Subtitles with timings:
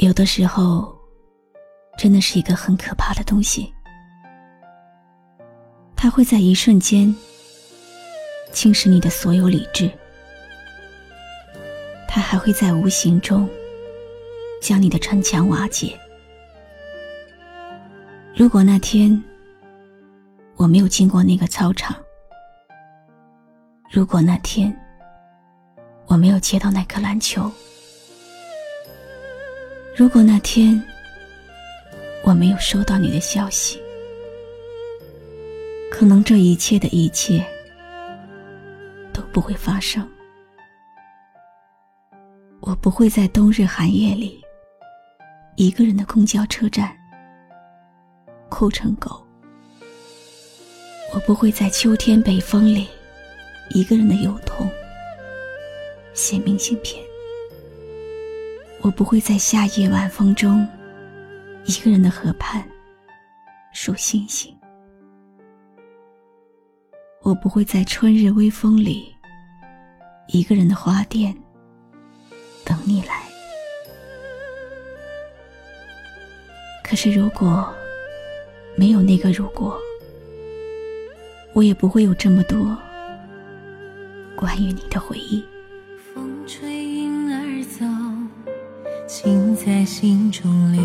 [0.00, 0.98] 有的时候，
[1.98, 3.70] 真的是一个很可怕的东西。
[5.94, 7.14] 它会在一瞬间
[8.50, 9.90] 侵蚀你的所有理智，
[12.08, 13.46] 它还会在无形中
[14.62, 15.94] 将你的城墙瓦解。
[18.34, 19.22] 如果那天
[20.56, 21.94] 我没有经过那个操场，
[23.90, 24.74] 如果那天
[26.06, 27.52] 我没有接到那颗篮球。
[29.96, 30.82] 如果那天
[32.22, 33.80] 我没有收到你的消息，
[35.90, 37.44] 可能这一切的一切
[39.12, 40.08] 都不会发生。
[42.60, 44.42] 我不会在冬日寒夜里，
[45.56, 46.96] 一个人的公交车站
[48.48, 49.26] 哭成狗。
[51.12, 52.86] 我不会在秋天北风里，
[53.70, 54.70] 一个人的邮筒
[56.14, 57.04] 写明信片。
[58.82, 60.66] 我不会在夏夜晚风中，
[61.66, 62.66] 一个人的河畔
[63.72, 64.56] 数星星。
[67.22, 69.14] 我不会在春日微风里，
[70.28, 71.36] 一个人的花店
[72.64, 73.22] 等你来。
[76.82, 77.70] 可是，如果
[78.76, 79.78] 没有那个如果，
[81.52, 82.74] 我也不会有这么多
[84.34, 85.44] 关于你的回忆。
[89.62, 90.82] 在心中留，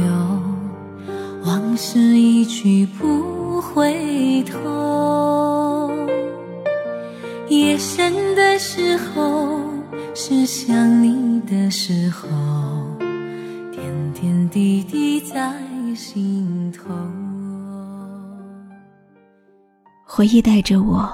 [1.46, 5.90] 往事一去不回头。
[7.48, 9.62] 夜深的时候，
[10.14, 12.28] 是想你的时候，
[13.72, 15.58] 点点滴滴在
[15.96, 16.94] 心头。
[20.04, 21.10] 回忆带着我，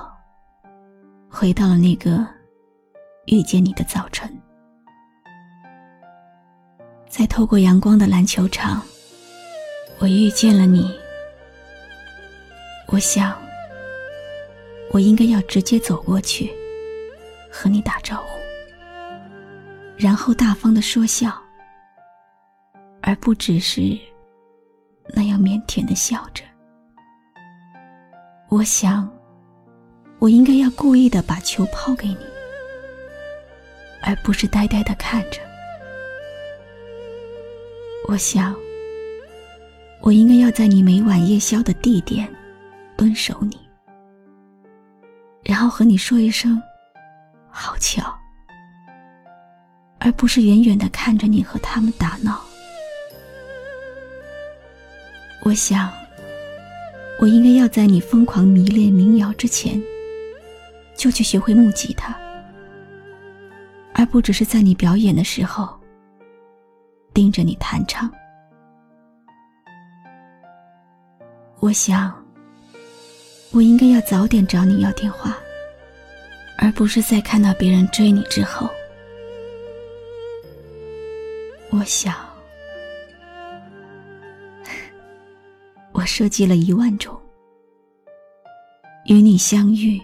[1.29, 2.25] 回到了那个
[3.27, 4.40] 遇见你的早晨。
[7.11, 8.81] 在透过阳光的篮球场，
[9.99, 10.97] 我遇见了你。
[12.87, 13.37] 我想，
[14.91, 16.49] 我应该要直接走过去，
[17.51, 18.39] 和你打招呼，
[19.97, 21.37] 然后大方的说笑，
[23.01, 23.81] 而不只是
[25.13, 26.45] 那样腼腆的笑着。
[28.47, 29.11] 我想，
[30.17, 32.25] 我应该要故意的把球抛给你，
[34.01, 35.50] 而不是呆呆的看着。
[38.11, 38.53] 我想，
[40.01, 42.27] 我应该要在你每晚夜宵的地点
[42.97, 43.57] 蹲守你，
[45.45, 46.61] 然后和你说一声
[47.49, 48.13] “好巧”，
[49.97, 52.41] 而不是远远的看着你和他们打闹。
[55.45, 55.89] 我想，
[57.17, 59.81] 我应该要在你疯狂迷恋民谣之前，
[60.97, 62.13] 就去学会木吉他，
[63.93, 65.80] 而不只是在你表演的时候。
[67.13, 68.09] 盯着你弹唱，
[71.59, 72.13] 我想，
[73.51, 75.37] 我应该要早点找你要电话，
[76.57, 78.69] 而不是在看到别人追你之后。
[81.69, 82.15] 我想，
[85.91, 87.19] 我设计了一万种
[89.05, 90.01] 与你相遇、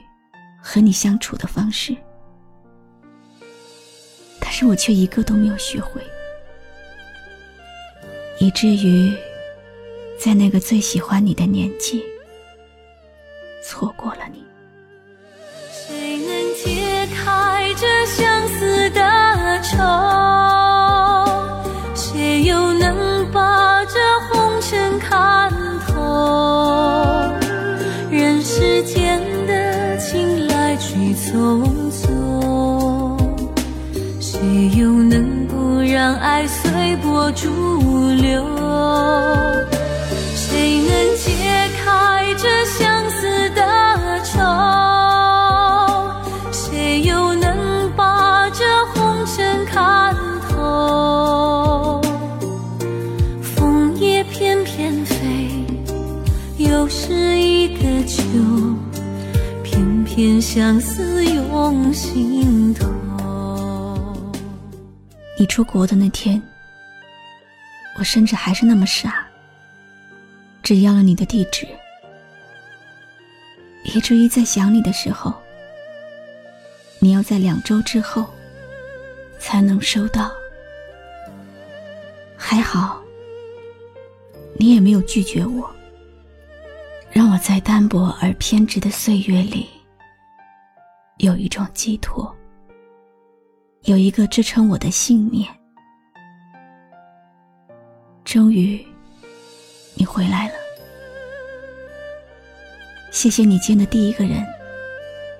[0.61, 1.95] 和你相处的方式，
[4.41, 6.01] 但是我却一个都没有学会。
[8.39, 9.11] 以至于，
[10.19, 12.03] 在那个最喜欢你的年纪，
[13.63, 14.43] 错过了你。
[15.71, 20.56] 谁能解开这相思的愁？
[60.57, 62.89] 相思涌心头。
[65.37, 66.41] 你出国的那天。
[67.99, 69.23] 我甚至还是那么傻，
[70.63, 71.67] 只要了你的地址，
[73.83, 75.31] 以至于在想你的时候，
[76.97, 78.25] 你要在两周之后
[79.37, 80.31] 才能收到。
[82.35, 82.99] 还好，
[84.55, 85.69] 你也没有拒绝我，
[87.11, 89.67] 让我在单薄而偏执的岁月里
[91.17, 92.33] 有一种寄托，
[93.83, 95.47] 有一个支撑我的信念。
[98.23, 98.85] 终于，
[99.95, 100.53] 你回来了。
[103.09, 104.45] 谢谢你见的第一个人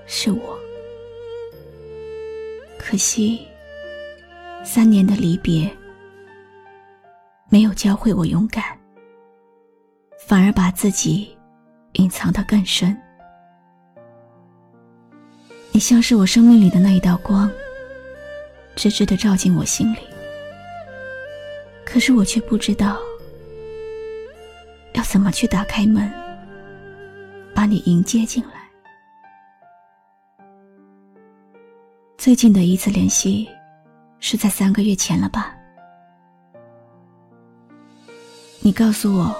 [0.07, 0.57] 是我。
[2.79, 3.45] 可惜，
[4.63, 5.69] 三年的离别
[7.49, 8.63] 没有教会我勇敢，
[10.27, 11.37] 反而把自己
[11.93, 12.99] 隐藏得更深。
[15.77, 17.47] 你像是我生命里的那一道光，
[18.75, 19.99] 直直的照进我心里。
[21.85, 22.97] 可是我却不知道
[24.93, 26.11] 要怎么去打开门，
[27.53, 28.53] 把你迎接进来。
[32.17, 33.47] 最近的一次联系
[34.19, 35.55] 是在三个月前了吧？
[38.61, 39.39] 你告诉我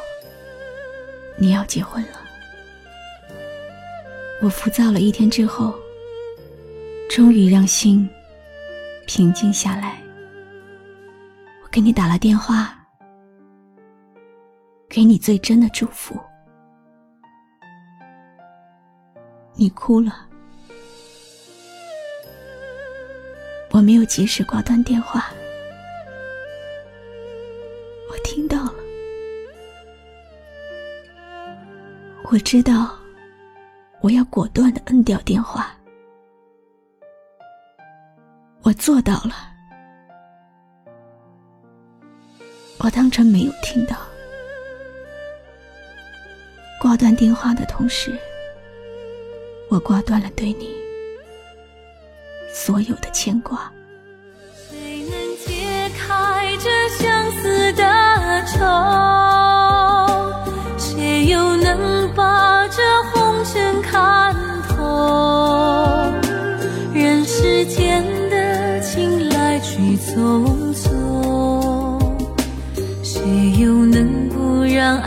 [1.35, 2.21] 你要结婚了，
[4.39, 5.73] 我浮躁了一天之后，
[7.09, 8.07] 终于让心
[9.07, 10.01] 平静下来。
[11.63, 12.77] 我给你打了电话，
[14.89, 16.19] 给你最真的祝福。
[19.55, 20.27] 你哭了，
[23.71, 25.31] 我没有及时挂断电话。
[28.11, 28.73] 我听到了，
[32.29, 32.95] 我知道，
[34.01, 35.76] 我要果断的摁掉电话。
[38.67, 39.31] 我做到了。
[42.79, 43.95] 我当成没有听到，
[46.81, 48.11] 挂断电话的同时，
[49.69, 50.75] 我挂断了对你
[52.53, 53.71] 所有的牵挂。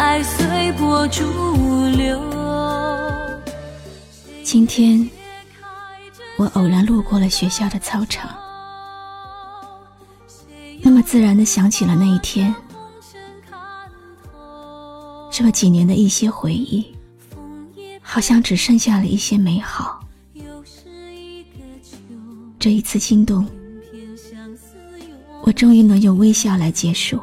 [0.01, 1.25] 爱随波逐
[1.95, 2.19] 流？
[4.43, 5.07] 今天
[6.39, 8.35] 我偶然路过了学校的操场，
[10.81, 12.55] 那么自然的想起了那一天，
[15.31, 16.97] 这么几年的一些回忆，
[18.01, 20.03] 好像只剩下了一些美好。
[22.59, 23.47] 这一次心动，
[25.43, 27.21] 我终于能用微笑来结束。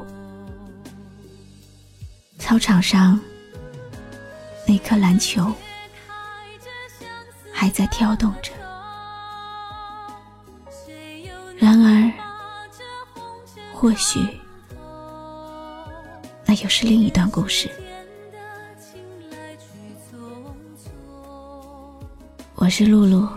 [2.48, 3.20] 操场上，
[4.66, 5.54] 那颗篮球
[7.52, 8.54] 还在跳动着。
[11.58, 12.10] 然而，
[13.74, 14.26] 或许
[16.46, 17.70] 那又是另一段故事。
[22.56, 23.28] 我是露露，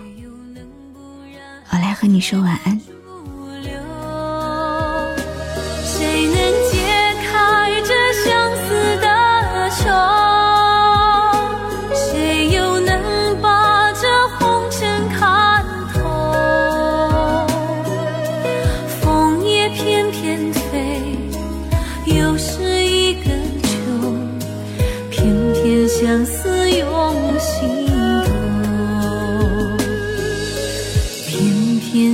[1.73, 2.81] 我来和你说晚安。